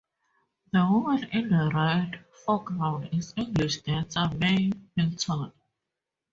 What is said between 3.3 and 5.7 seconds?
English dancer May Milton.